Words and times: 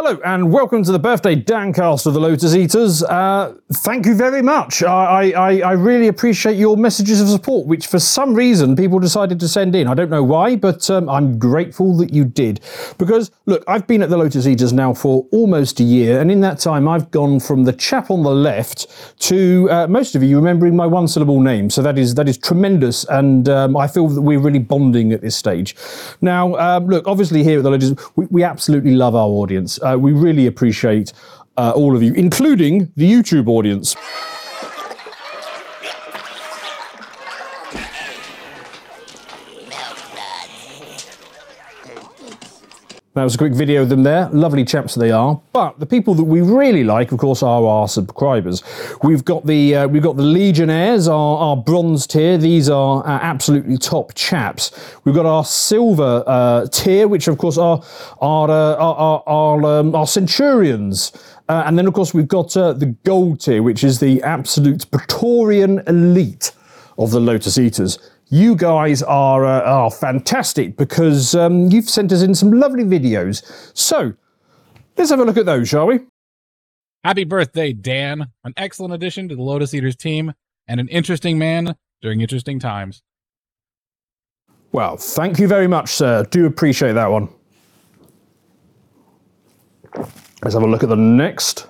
Hello 0.00 0.16
and 0.24 0.52
welcome 0.52 0.84
to 0.84 0.92
the 0.92 0.98
birthday 1.00 1.34
Dancast 1.34 2.06
of 2.06 2.14
the 2.14 2.20
Lotus 2.20 2.54
Eaters. 2.54 3.02
Uh, 3.02 3.56
thank 3.78 4.06
you 4.06 4.14
very 4.14 4.42
much. 4.42 4.84
I, 4.84 5.32
I, 5.32 5.58
I 5.58 5.72
really 5.72 6.06
appreciate 6.06 6.56
your 6.56 6.76
messages 6.76 7.20
of 7.20 7.26
support, 7.26 7.66
which 7.66 7.88
for 7.88 7.98
some 7.98 8.32
reason 8.32 8.76
people 8.76 9.00
decided 9.00 9.40
to 9.40 9.48
send 9.48 9.74
in. 9.74 9.88
I 9.88 9.94
don't 9.94 10.08
know 10.08 10.22
why, 10.22 10.54
but 10.54 10.88
um, 10.88 11.08
I'm 11.08 11.36
grateful 11.36 11.96
that 11.96 12.14
you 12.14 12.24
did. 12.24 12.60
Because, 12.96 13.32
look, 13.46 13.64
I've 13.66 13.88
been 13.88 14.00
at 14.00 14.08
the 14.08 14.16
Lotus 14.16 14.46
Eaters 14.46 14.72
now 14.72 14.94
for 14.94 15.26
almost 15.32 15.80
a 15.80 15.82
year, 15.82 16.20
and 16.20 16.30
in 16.30 16.42
that 16.42 16.60
time 16.60 16.86
I've 16.86 17.10
gone 17.10 17.40
from 17.40 17.64
the 17.64 17.72
chap 17.72 18.08
on 18.08 18.22
the 18.22 18.30
left 18.30 18.86
to 19.22 19.68
uh, 19.68 19.88
most 19.88 20.14
of 20.14 20.22
you 20.22 20.36
remembering 20.36 20.76
my 20.76 20.86
one 20.86 21.08
syllable 21.08 21.40
name. 21.40 21.70
So 21.70 21.82
that 21.82 21.98
is, 21.98 22.14
that 22.14 22.28
is 22.28 22.38
tremendous, 22.38 23.02
and 23.06 23.48
um, 23.48 23.76
I 23.76 23.88
feel 23.88 24.06
that 24.06 24.22
we're 24.22 24.38
really 24.38 24.60
bonding 24.60 25.12
at 25.12 25.22
this 25.22 25.34
stage. 25.34 25.74
Now, 26.20 26.54
um, 26.54 26.86
look, 26.86 27.08
obviously 27.08 27.42
here 27.42 27.58
at 27.58 27.64
the 27.64 27.70
Lotus, 27.70 27.94
we, 28.14 28.26
we 28.26 28.44
absolutely 28.44 28.94
love 28.94 29.16
our 29.16 29.26
audience. 29.26 29.80
Uh, 29.88 29.96
we 29.96 30.12
really 30.12 30.46
appreciate 30.46 31.14
uh, 31.56 31.72
all 31.74 31.96
of 31.96 32.02
you, 32.02 32.12
including 32.12 32.92
the 32.96 33.10
YouTube 33.10 33.48
audience. 33.48 33.96
That 43.18 43.24
was 43.24 43.34
a 43.34 43.38
quick 43.38 43.52
video 43.52 43.82
of 43.82 43.88
them 43.88 44.04
there. 44.04 44.28
Lovely 44.28 44.64
chaps 44.64 44.94
they 44.94 45.10
are. 45.10 45.40
But 45.52 45.80
the 45.80 45.86
people 45.86 46.14
that 46.14 46.22
we 46.22 46.40
really 46.40 46.84
like, 46.84 47.10
of 47.10 47.18
course, 47.18 47.42
are 47.42 47.66
our 47.66 47.88
subscribers. 47.88 48.62
We've 49.02 49.24
got 49.24 49.44
the 49.44 49.74
uh, 49.74 49.88
we've 49.88 50.04
got 50.04 50.16
the 50.16 50.22
Legionnaires, 50.22 51.08
our, 51.08 51.38
our 51.38 51.56
bronze 51.56 52.06
tier. 52.06 52.38
These 52.38 52.70
are 52.70 53.04
uh, 53.04 53.18
absolutely 53.20 53.76
top 53.76 54.14
chaps. 54.14 54.70
We've 55.02 55.16
got 55.16 55.26
our 55.26 55.44
silver 55.44 56.22
uh, 56.28 56.68
tier, 56.68 57.08
which 57.08 57.26
of 57.26 57.38
course 57.38 57.58
are 57.58 57.82
are 58.20 58.48
uh, 58.48 58.76
are, 58.76 58.94
are, 58.94 59.22
are, 59.26 59.64
um, 59.80 59.96
our 59.96 60.06
Centurions. 60.06 61.10
Uh, 61.48 61.64
and 61.66 61.76
then, 61.76 61.88
of 61.88 61.94
course, 61.94 62.14
we've 62.14 62.28
got 62.28 62.56
uh, 62.56 62.72
the 62.72 62.86
gold 63.04 63.40
tier, 63.40 63.64
which 63.64 63.82
is 63.82 63.98
the 63.98 64.22
absolute 64.22 64.88
Praetorian 64.92 65.80
elite 65.88 66.52
of 66.98 67.10
the 67.10 67.18
Lotus 67.18 67.58
Eaters. 67.58 67.98
You 68.30 68.56
guys 68.56 69.02
are, 69.02 69.44
uh, 69.44 69.62
are 69.62 69.90
fantastic 69.90 70.76
because 70.76 71.34
um, 71.34 71.70
you've 71.70 71.88
sent 71.88 72.12
us 72.12 72.22
in 72.22 72.34
some 72.34 72.52
lovely 72.52 72.84
videos. 72.84 73.42
So 73.74 74.12
let's 74.96 75.10
have 75.10 75.20
a 75.20 75.24
look 75.24 75.38
at 75.38 75.46
those, 75.46 75.68
shall 75.68 75.86
we? 75.86 76.00
Happy 77.04 77.24
birthday, 77.24 77.72
Dan. 77.72 78.26
An 78.44 78.52
excellent 78.56 78.92
addition 78.92 79.28
to 79.28 79.36
the 79.36 79.42
Lotus 79.42 79.72
Eaters 79.72 79.96
team 79.96 80.34
and 80.66 80.78
an 80.78 80.88
interesting 80.88 81.38
man 81.38 81.74
during 82.02 82.20
interesting 82.20 82.58
times. 82.58 83.02
Well, 84.72 84.98
thank 84.98 85.38
you 85.38 85.48
very 85.48 85.66
much, 85.66 85.90
sir. 85.90 86.24
Do 86.24 86.44
appreciate 86.44 86.92
that 86.92 87.10
one. 87.10 87.30
Let's 90.42 90.54
have 90.54 90.62
a 90.62 90.66
look 90.66 90.82
at 90.82 90.90
the 90.90 90.96
next. 90.96 91.66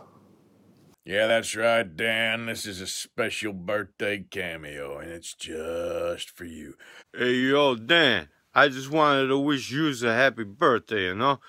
Yeah, 1.09 1.27
that's 1.27 1.56
right, 1.56 1.84
Dan. 1.97 2.45
This 2.45 2.67
is 2.67 2.83
a 2.83 2.87
special 2.87 3.55
birthday 3.55 4.27
cameo, 4.28 4.98
and 4.98 5.11
it's 5.11 5.33
just 5.33 6.28
for 6.28 6.45
you. 6.45 6.75
Hey, 7.17 7.33
yo, 7.33 7.77
Dan, 7.77 8.28
I 8.55 8.69
just 8.69 8.91
wanted 8.91 9.29
to 9.29 9.39
wish 9.39 9.70
you 9.70 9.89
a 9.89 10.12
happy 10.12 10.45
birthday, 10.45 11.05
you 11.05 11.14
know? 11.14 11.41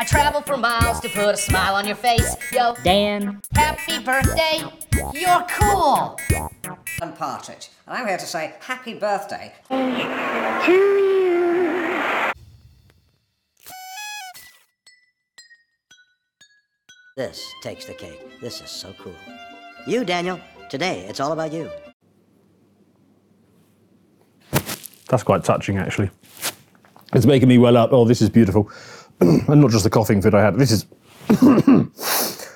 I 0.00 0.04
travel 0.04 0.40
for 0.40 0.56
miles 0.56 0.98
to 0.98 1.08
put 1.10 1.32
a 1.32 1.36
smile 1.36 1.76
on 1.76 1.86
your 1.86 1.94
face. 1.94 2.34
Yo, 2.50 2.74
Dan. 2.82 3.40
happy 3.52 4.02
birthday. 4.02 4.64
You're 5.12 5.46
cool. 5.48 6.18
I'm 7.00 7.12
Partridge. 7.12 7.70
And 7.86 7.96
I'm 7.96 8.08
here 8.08 8.18
to 8.18 8.26
say 8.26 8.54
happy 8.58 8.94
birthday. 8.94 9.54
This 17.16 17.54
takes 17.62 17.84
the 17.84 17.94
cake. 17.94 18.40
This 18.40 18.60
is 18.60 18.70
so 18.70 18.92
cool. 18.98 19.14
You, 19.86 20.04
Daniel, 20.04 20.40
today 20.68 21.06
it's 21.08 21.20
all 21.20 21.30
about 21.30 21.52
you. 21.52 21.70
That's 25.08 25.22
quite 25.22 25.44
touching, 25.44 25.78
actually. 25.78 26.10
It's 27.12 27.24
making 27.24 27.48
me 27.48 27.58
well 27.58 27.76
up. 27.76 27.92
Oh, 27.92 28.04
this 28.04 28.20
is 28.20 28.30
beautiful. 28.30 28.68
and 29.20 29.60
not 29.60 29.70
just 29.70 29.84
the 29.84 29.90
coughing 29.90 30.22
fit 30.22 30.34
I 30.34 30.42
had. 30.42 30.56
This 30.56 30.72
is. 30.72 30.86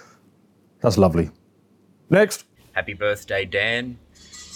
That's 0.81 0.99
lovely. 0.99 1.31
Next. 2.11 2.45
Happy 2.73 2.95
birthday, 2.95 3.45
Dan. 3.45 3.97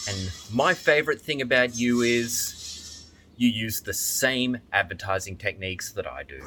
And 0.09 0.33
my 0.53 0.75
favorite 0.75 1.21
thing 1.21 1.43
about 1.43 1.77
you 1.77 2.01
is 2.01 3.09
you 3.37 3.49
use 3.49 3.81
the 3.81 3.95
same 3.95 4.59
advertising 4.73 5.37
techniques 5.37 5.93
that 5.93 6.09
I 6.09 6.25
do. 6.25 6.43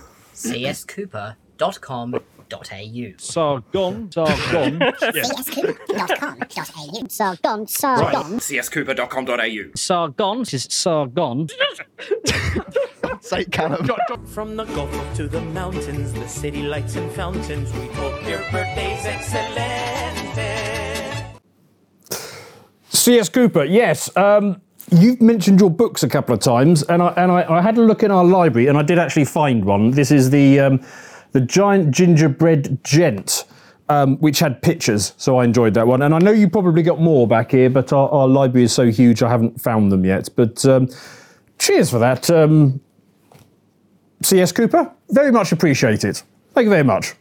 cscooper.com.au. 2.49 3.13
Sargon. 3.17 4.07
Sargon. 4.11 4.79
cscooper.com.au. 4.99 7.05
Sargon, 7.09 7.65
Sargon. 7.67 8.39
cscooper.com.au. 8.39 9.71
Sargon 9.75 10.41
is 10.51 10.67
Sargon. 10.69 11.47
Say 13.21 13.45
Callum. 13.45 13.87
From 14.25 14.55
the 14.55 14.65
Gulf 14.65 15.15
to 15.15 15.27
the 15.27 15.41
mountains, 15.41 16.13
the 16.13 16.27
city 16.27 16.63
lights 16.63 16.95
and 16.95 17.11
fountains, 17.11 17.71
we 17.73 17.87
hope 17.87 18.27
your 18.27 18.39
birthday's 18.51 19.05
excellent. 19.05 19.55
C.S. 22.89 23.29
Cooper, 23.29 23.63
yes. 23.63 24.15
Um, 24.17 24.61
you've 24.91 25.21
mentioned 25.21 25.59
your 25.59 25.69
books 25.69 26.03
a 26.03 26.09
couple 26.09 26.33
of 26.33 26.39
times, 26.41 26.83
and 26.83 27.01
I 27.01 27.13
and 27.17 27.31
I, 27.31 27.45
I 27.57 27.61
had 27.61 27.77
a 27.77 27.81
look 27.81 28.03
in 28.03 28.11
our 28.11 28.23
library, 28.25 28.67
and 28.67 28.77
I 28.77 28.83
did 28.83 28.99
actually 28.99 29.25
find 29.25 29.63
one. 29.65 29.91
This 29.91 30.11
is 30.11 30.29
the 30.29 30.59
um, 30.59 30.79
the 31.35 31.41
giant 31.41 31.91
gingerbread 31.91 32.81
gent. 32.83 33.43
Um, 33.87 34.17
which 34.17 34.39
had 34.39 34.63
pictures, 34.63 35.13
so 35.17 35.37
I 35.37 35.43
enjoyed 35.43 35.75
that 35.75 35.85
one. 35.85 36.01
And 36.01 36.15
I 36.15 36.17
know 36.17 36.31
you 36.31 36.49
probably 36.49 36.81
got 36.81 36.99
more 36.99 37.27
back 37.27 37.51
here, 37.51 37.69
but 37.69 37.93
our, 37.93 38.09
our 38.09 38.27
library 38.27 38.63
is 38.63 38.73
so 38.73 38.89
huge 38.89 39.21
I 39.21 39.29
haven't 39.29 39.61
found 39.61 39.91
them 39.91 40.03
yet. 40.03 40.27
But 40.35 40.65
um, 40.65 40.89
cheers 41.59 41.91
for 41.91 41.99
that, 41.99 42.27
um, 42.31 42.81
C.S. 44.23 44.51
Cooper. 44.51 44.91
Very 45.11 45.31
much 45.31 45.51
appreciate 45.51 46.03
it. 46.03 46.23
Thank 46.55 46.65
you 46.65 46.71
very 46.71 46.83
much. 46.83 47.13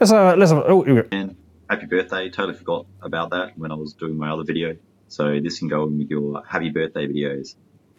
Let's 0.00 0.10
uh, 0.10 0.34
let's 0.36 0.52
have, 0.52 0.64
oh. 0.66 0.84
And 1.12 1.36
happy 1.68 1.84
birthday. 1.84 2.30
Totally 2.30 2.56
forgot 2.56 2.86
about 3.02 3.28
that 3.32 3.58
when 3.58 3.70
I 3.70 3.74
was 3.74 3.92
doing 3.92 4.16
my 4.16 4.30
other 4.30 4.44
video. 4.44 4.74
So 5.08 5.38
this 5.38 5.58
can 5.58 5.68
go 5.68 5.82
in 5.84 5.98
with 5.98 6.08
your 6.08 6.42
happy 6.48 6.70
birthday 6.70 7.06
videos. 7.06 7.56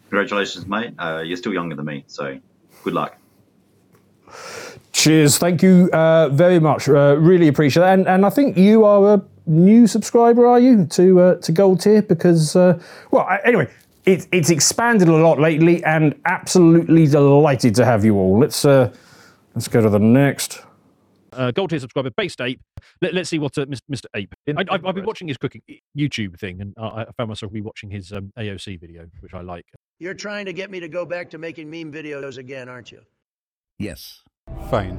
Congratulations, 0.08 0.66
mate. 0.66 0.94
Uh, 0.98 1.22
you're 1.24 1.36
still 1.36 1.54
younger 1.54 1.76
than 1.76 1.84
me, 1.84 2.02
so 2.08 2.40
good 2.82 2.94
luck. 2.94 3.16
Cheers. 5.04 5.36
Thank 5.36 5.62
you 5.62 5.90
uh, 5.92 6.30
very 6.30 6.58
much. 6.58 6.88
Uh, 6.88 7.16
really 7.18 7.48
appreciate 7.48 7.82
that. 7.82 7.92
And, 7.92 8.08
and 8.08 8.24
I 8.24 8.30
think 8.30 8.56
you 8.56 8.86
are 8.86 9.16
a 9.16 9.22
new 9.44 9.86
subscriber, 9.86 10.46
are 10.46 10.58
you, 10.58 10.86
to 10.86 11.20
uh, 11.20 11.34
to 11.42 11.52
Gold 11.52 11.80
Tier? 11.82 12.00
Because, 12.00 12.56
uh, 12.56 12.80
well, 13.10 13.26
I- 13.28 13.40
anyway, 13.44 13.68
it, 14.06 14.26
it's 14.32 14.48
expanded 14.48 15.08
a 15.08 15.12
lot 15.16 15.38
lately 15.38 15.84
and 15.84 16.18
absolutely 16.24 17.06
delighted 17.06 17.74
to 17.74 17.84
have 17.84 18.02
you 18.02 18.14
all. 18.16 18.38
Let's, 18.38 18.64
uh, 18.64 18.94
let's 19.54 19.68
go 19.68 19.82
to 19.82 19.90
the 19.90 19.98
next. 19.98 20.62
uh, 21.34 21.50
gold 21.50 21.68
tier 21.68 21.80
subscriber, 21.80 22.08
based 22.16 22.40
ape. 22.40 22.62
Let, 23.02 23.14
us 23.14 23.28
see 23.28 23.38
what 23.38 23.58
uh, 23.58 23.66
Mr. 23.66 24.06
Ape. 24.14 24.32
I, 24.48 24.64
I've, 24.70 24.86
I've 24.86 24.94
been 24.94 25.04
watching 25.04 25.28
his 25.28 25.36
cooking 25.36 25.60
YouTube 25.94 26.38
thing, 26.40 26.62
and 26.62 26.72
I, 26.78 27.02
I 27.02 27.06
found 27.18 27.28
myself 27.28 27.52
rewatching 27.52 27.92
his 27.92 28.10
um, 28.10 28.32
AOC 28.38 28.80
video, 28.80 29.06
which 29.20 29.34
I 29.34 29.42
like. 29.42 29.66
You're 29.98 30.14
trying 30.14 30.46
to 30.46 30.54
get 30.54 30.70
me 30.70 30.80
to 30.80 30.88
go 30.88 31.04
back 31.04 31.28
to 31.30 31.36
making 31.36 31.68
meme 31.70 31.92
videos 31.92 32.38
again, 32.38 32.70
aren't 32.70 32.90
you? 32.90 33.02
Yes. 33.78 34.22
Fine. 34.74 34.98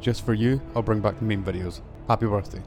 Just 0.00 0.24
for 0.24 0.34
you, 0.34 0.60
I'll 0.76 0.82
bring 0.82 1.00
back 1.00 1.18
the 1.18 1.24
meme 1.24 1.42
videos. 1.42 1.80
Happy 2.06 2.26
birthday. 2.26 2.62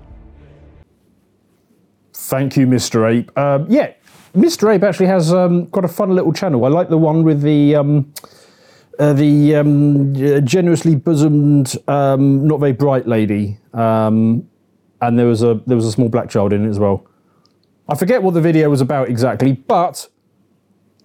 Thank 2.14 2.58
you, 2.58 2.68
Mr. 2.68 3.10
Ape. 3.10 3.38
Um, 3.38 3.66
yeah, 3.70 3.94
Mr. 4.36 4.76
Ape 4.76 4.84
actually 4.84 5.06
has 5.06 5.32
um, 5.32 5.68
quite 5.68 5.86
a 5.86 5.88
fun 5.88 6.14
little 6.14 6.34
channel. 6.34 6.66
I 6.66 6.68
like 6.68 6.90
the 6.90 6.98
one 6.98 7.24
with 7.24 7.42
the 7.42 7.76
um, 7.76 8.12
uh, 9.00 9.14
the 9.14 9.56
um, 9.56 10.14
generously 10.46 10.96
bosomed, 10.96 11.76
um, 11.88 12.48
not 12.48 12.60
very 12.60 12.72
bright 12.72 13.08
lady, 13.08 13.60
um, 13.74 14.48
and 15.02 15.18
there 15.20 15.28
was 15.28 15.44
a 15.44 15.62
there 15.66 15.76
was 15.76 15.86
a 15.86 15.92
small 15.92 16.10
black 16.10 16.30
child 16.30 16.54
in 16.54 16.66
it 16.66 16.70
as 16.70 16.80
well. 16.80 17.06
I 17.90 17.96
forget 17.96 18.22
what 18.22 18.34
the 18.34 18.42
video 18.42 18.70
was 18.70 18.82
about 18.82 19.10
exactly, 19.10 19.54
but 19.54 20.08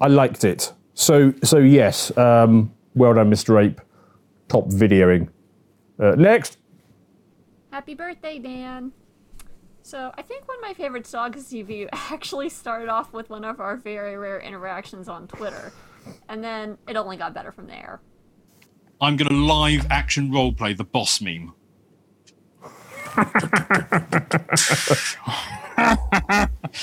I 0.01 0.09
liked 0.09 0.45
it. 0.45 0.73
So 0.95 1.35
so 1.43 1.59
yes, 1.59 2.17
um, 2.17 2.73
well 2.95 3.15
done, 3.15 3.31
Mr. 3.31 3.63
Ape. 3.65 3.81
Top 4.49 4.67
videoing. 4.69 5.29
Uh, 5.99 6.15
next. 6.17 6.59
Happy 7.71 7.95
birthday, 7.95 8.39
Dan. 8.39 8.93
So, 9.85 10.13
I 10.17 10.23
think 10.23 10.47
one 10.47 10.59
of 10.59 10.63
my 10.63 10.75
favorite 10.75 11.07
Sagas 11.07 11.53
you 11.53 11.89
actually 11.93 12.49
started 12.49 12.89
off 12.89 13.13
with 13.13 13.31
one 13.31 13.45
of 13.45 13.61
our 13.61 13.77
very 13.77 14.17
rare 14.17 14.41
interactions 14.41 15.09
on 15.09 15.27
Twitter. 15.27 15.73
And 16.29 16.43
then 16.43 16.79
it 16.89 16.97
only 16.97 17.17
got 17.17 17.35
better 17.35 17.53
from 17.53 17.67
there. 17.67 18.01
I'm 19.01 19.17
going 19.17 19.29
to 19.29 19.37
live 19.37 19.87
action 19.91 20.31
roleplay 20.31 20.77
the 20.77 20.85
boss 20.85 21.21
meme. 21.21 21.55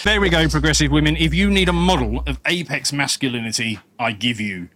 there 0.04 0.22
we 0.22 0.30
go, 0.30 0.48
progressive 0.50 0.92
women. 0.92 1.16
If 1.16 1.34
you 1.34 1.50
need 1.50 1.70
a 1.70 1.74
model 1.74 2.22
of 2.28 2.40
apex 2.46 2.92
masculinity, 2.94 3.80
I 3.98 4.12
give 4.12 4.40
you 4.40 4.70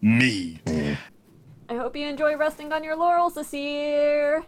me. 0.00 0.60
I 1.68 1.74
hope 1.74 1.96
you 1.96 2.06
enjoy 2.06 2.36
resting 2.36 2.72
on 2.72 2.82
your 2.82 2.96
laurels 2.96 3.34
this 3.34 3.52
year. 3.52 4.44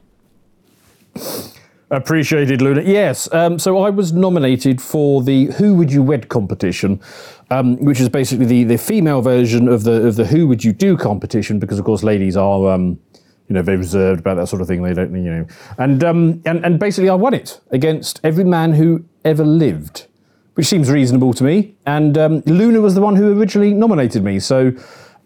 Appreciated, 1.91 2.61
Luna. 2.61 2.83
Yes, 2.83 3.33
um, 3.33 3.59
so 3.59 3.79
I 3.79 3.89
was 3.89 4.13
nominated 4.13 4.83
for 4.83 5.23
the 5.23 5.47
Who 5.53 5.75
Would 5.77 5.91
You 5.91 6.03
Wed 6.03 6.29
competition, 6.29 7.01
um, 7.49 7.79
which 7.79 7.99
is 7.99 8.11
basically 8.11 8.45
the, 8.45 8.65
the 8.65 8.77
female 8.77 9.23
version 9.23 9.69
of 9.69 9.85
the 9.85 10.07
of 10.07 10.17
the 10.17 10.27
Who 10.27 10.47
Would 10.49 10.63
You 10.63 10.75
Do 10.75 10.99
competition, 10.99 11.59
because 11.59 11.79
of 11.79 11.87
course 11.87 12.03
ladies 12.03 12.37
are 12.37 12.69
um, 12.69 13.01
you 13.49 13.55
know 13.55 13.63
very 13.63 13.79
reserved 13.79 14.21
about 14.21 14.35
that 14.35 14.49
sort 14.49 14.61
of 14.61 14.69
thing. 14.69 14.83
They 14.83 14.93
don't 14.93 15.15
you 15.15 15.31
know, 15.31 15.47
and 15.79 16.05
um, 16.05 16.43
and 16.45 16.63
and 16.63 16.79
basically 16.79 17.09
I 17.09 17.15
won 17.15 17.33
it 17.33 17.59
against 17.71 18.21
every 18.23 18.45
man 18.45 18.75
who 18.75 19.07
ever 19.25 19.45
lived, 19.45 20.09
which 20.55 20.67
seems 20.67 20.91
reasonable 20.91 21.33
to 21.33 21.45
me. 21.45 21.75
And 21.87 22.19
um, 22.19 22.43
Luna 22.45 22.83
was 22.83 22.97
the 22.97 23.01
one 23.01 23.17
who 23.17 23.41
originally 23.41 23.73
nominated 23.73 24.23
me, 24.23 24.41
so 24.41 24.73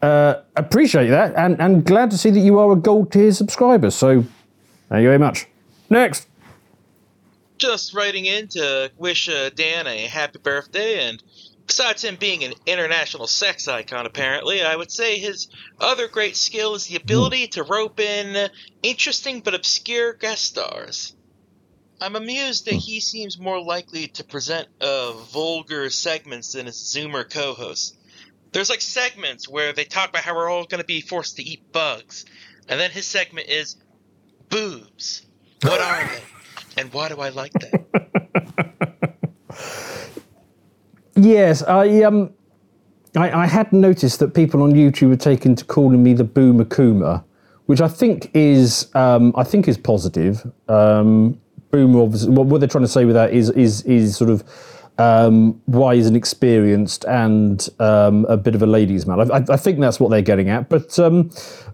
uh, 0.00 0.34
appreciate 0.54 1.08
that, 1.08 1.34
and 1.34 1.60
and 1.60 1.84
glad 1.84 2.12
to 2.12 2.18
see 2.18 2.30
that 2.30 2.38
you 2.38 2.60
are 2.60 2.70
a 2.70 2.76
gold 2.76 3.10
tier 3.10 3.32
subscriber. 3.32 3.90
So 3.90 4.24
thank 4.88 5.02
you 5.02 5.08
very 5.08 5.18
much. 5.18 5.48
Next. 5.90 6.28
Just 7.62 7.94
writing 7.94 8.26
in 8.26 8.48
to 8.48 8.90
wish 8.96 9.28
uh, 9.28 9.48
Dan 9.50 9.86
a 9.86 10.08
happy 10.08 10.40
birthday, 10.40 11.08
and 11.08 11.22
besides 11.64 12.02
him 12.02 12.16
being 12.16 12.42
an 12.42 12.54
international 12.66 13.28
sex 13.28 13.68
icon, 13.68 14.04
apparently, 14.04 14.64
I 14.64 14.74
would 14.74 14.90
say 14.90 15.18
his 15.18 15.46
other 15.78 16.08
great 16.08 16.36
skill 16.36 16.74
is 16.74 16.86
the 16.86 16.96
ability 16.96 17.46
to 17.52 17.62
rope 17.62 18.00
in 18.00 18.50
interesting 18.82 19.42
but 19.42 19.54
obscure 19.54 20.12
guest 20.12 20.42
stars. 20.42 21.14
I'm 22.00 22.16
amused 22.16 22.64
that 22.64 22.74
he 22.74 22.98
seems 22.98 23.38
more 23.38 23.62
likely 23.62 24.08
to 24.08 24.24
present 24.24 24.66
uh, 24.80 25.12
vulgar 25.12 25.88
segments 25.88 26.54
than 26.54 26.66
his 26.66 26.74
Zoomer 26.74 27.30
co 27.30 27.54
hosts. 27.54 27.96
There's 28.50 28.70
like 28.70 28.80
segments 28.80 29.48
where 29.48 29.72
they 29.72 29.84
talk 29.84 30.08
about 30.08 30.24
how 30.24 30.34
we're 30.34 30.50
all 30.50 30.64
going 30.64 30.80
to 30.80 30.84
be 30.84 31.00
forced 31.00 31.36
to 31.36 31.44
eat 31.44 31.70
bugs, 31.70 32.24
and 32.68 32.80
then 32.80 32.90
his 32.90 33.06
segment 33.06 33.46
is 33.46 33.76
boobs. 34.48 35.24
What 35.62 35.80
are 35.80 36.04
they? 36.08 36.22
And 36.76 36.92
why 36.92 37.08
do 37.08 37.20
I 37.20 37.30
like 37.30 37.52
that? 37.52 37.84
Yes, 41.14 41.62
I 41.62 42.02
um, 42.02 42.32
I, 43.16 43.42
I 43.42 43.46
had 43.46 43.72
noticed 43.72 44.18
that 44.20 44.34
people 44.34 44.62
on 44.62 44.72
YouTube 44.72 45.10
were 45.10 45.16
taken 45.16 45.54
to 45.56 45.64
calling 45.64 46.02
me 46.02 46.14
the 46.14 46.24
Boomer 46.24 46.64
Coomer, 46.64 47.22
which 47.66 47.80
I 47.80 47.88
think 47.88 48.30
is 48.34 48.88
um, 48.94 49.32
I 49.36 49.44
think 49.44 49.68
is 49.68 49.76
positive. 49.76 50.44
Um, 50.68 51.38
Boomer, 51.70 52.02
obviously, 52.02 52.30
what, 52.30 52.46
what 52.46 52.60
they're 52.60 52.68
trying 52.68 52.84
to 52.84 52.88
say 52.88 53.04
with 53.04 53.14
that 53.14 53.32
is 53.32 53.50
is 53.50 53.82
is 53.82 54.16
sort 54.16 54.30
of 54.30 54.42
um, 54.98 55.60
wise 55.66 56.06
and 56.06 56.16
experienced 56.16 57.04
and 57.04 57.68
um, 57.78 58.24
a 58.28 58.36
bit 58.36 58.54
of 58.54 58.62
a 58.62 58.66
ladies' 58.66 59.06
man. 59.06 59.20
I, 59.20 59.36
I, 59.36 59.44
I 59.50 59.56
think 59.56 59.80
that's 59.80 60.00
what 60.00 60.10
they're 60.10 60.22
getting 60.22 60.48
at. 60.48 60.70
But 60.70 60.98
um, 60.98 61.30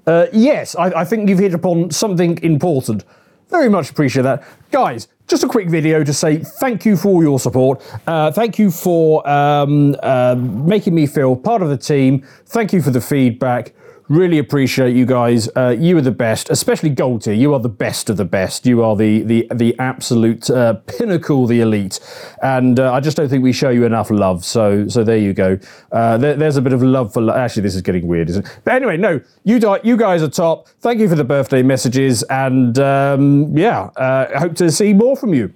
uh, 0.06 0.26
yes, 0.32 0.74
I, 0.74 1.00
I 1.00 1.04
think 1.04 1.28
you've 1.28 1.38
hit 1.38 1.54
upon 1.54 1.90
something 1.90 2.42
important. 2.42 3.04
Very 3.48 3.68
much 3.68 3.90
appreciate 3.90 4.22
that. 4.22 4.44
Guys, 4.70 5.08
just 5.26 5.42
a 5.42 5.48
quick 5.48 5.68
video 5.68 6.04
to 6.04 6.12
say 6.12 6.38
thank 6.38 6.84
you 6.84 6.96
for 6.96 7.08
all 7.08 7.22
your 7.22 7.38
support. 7.38 7.82
Uh, 8.06 8.30
thank 8.30 8.58
you 8.58 8.70
for 8.70 9.28
um, 9.28 9.96
uh, 10.02 10.34
making 10.38 10.94
me 10.94 11.06
feel 11.06 11.36
part 11.36 11.62
of 11.62 11.68
the 11.68 11.76
team. 11.76 12.26
Thank 12.46 12.72
you 12.72 12.82
for 12.82 12.90
the 12.90 13.00
feedback. 13.00 13.74
Really 14.08 14.38
appreciate 14.38 14.96
you 14.96 15.04
guys. 15.04 15.50
Uh, 15.54 15.76
you 15.78 15.98
are 15.98 16.00
the 16.00 16.10
best, 16.10 16.48
especially 16.48 16.88
Gold 16.88 17.22
Tier. 17.22 17.34
You 17.34 17.52
are 17.52 17.60
the 17.60 17.68
best 17.68 18.08
of 18.08 18.16
the 18.16 18.24
best. 18.24 18.64
You 18.64 18.82
are 18.82 18.96
the 18.96 19.20
the 19.22 19.46
the 19.54 19.78
absolute 19.78 20.48
uh, 20.48 20.74
pinnacle, 20.86 21.46
the 21.46 21.60
elite. 21.60 22.00
And 22.42 22.80
uh, 22.80 22.90
I 22.94 23.00
just 23.00 23.18
don't 23.18 23.28
think 23.28 23.42
we 23.42 23.52
show 23.52 23.68
you 23.68 23.84
enough 23.84 24.10
love. 24.10 24.46
So 24.46 24.88
so 24.88 25.04
there 25.04 25.18
you 25.18 25.34
go. 25.34 25.58
Uh, 25.92 26.16
there, 26.16 26.36
there's 26.36 26.56
a 26.56 26.62
bit 26.62 26.72
of 26.72 26.82
love 26.82 27.12
for. 27.12 27.20
Lo- 27.20 27.34
Actually, 27.34 27.64
this 27.64 27.74
is 27.74 27.82
getting 27.82 28.06
weird, 28.06 28.30
isn't 28.30 28.46
it? 28.46 28.60
But 28.64 28.76
anyway, 28.76 28.96
no, 28.96 29.20
you 29.44 29.60
you 29.84 29.96
guys 29.98 30.22
are 30.22 30.28
top. 30.30 30.68
Thank 30.80 31.00
you 31.00 31.08
for 31.10 31.14
the 31.14 31.24
birthday 31.24 31.62
messages, 31.62 32.22
and 32.30 32.78
um, 32.78 33.54
yeah, 33.58 33.90
uh, 33.96 34.38
hope 34.38 34.54
to 34.56 34.70
see 34.70 34.94
more 34.94 35.16
from 35.16 35.34
you. 35.34 35.52